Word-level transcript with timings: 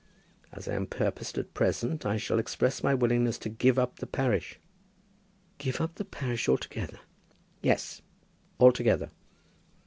As 0.51 0.67
I 0.67 0.73
am 0.73 0.87
purposed 0.87 1.37
at 1.37 1.53
present 1.53 2.07
I 2.07 2.17
shall 2.17 2.39
express 2.39 2.81
my 2.81 2.95
willingness 2.95 3.37
to 3.37 3.49
give 3.49 3.77
up 3.77 3.97
the 3.99 4.07
parish." 4.07 4.59
"Give 5.59 5.79
up 5.79 5.93
the 5.93 6.05
parish 6.05 6.49
altogether?" 6.49 7.01
"Yes, 7.61 8.01
altogether." 8.59 9.11